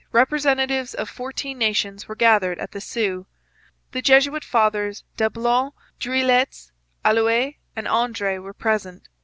']On 0.01 0.05
June 0.05 0.11
14 0.13 0.19
representatives 0.19 0.93
of 0.95 1.09
fourteen 1.11 1.57
nations 1.59 2.07
were 2.07 2.15
gathered 2.15 2.57
at 2.57 2.71
the 2.71 2.81
Sault. 2.81 3.27
The 3.91 4.01
Jesuit 4.01 4.43
fathers 4.43 5.03
Dablon, 5.15 5.73
Dreuillettes, 5.99 6.71
Allouez, 7.05 7.53
and 7.75 7.87
Andre 7.87 8.39
were 8.39 8.51
present. 8.55 9.09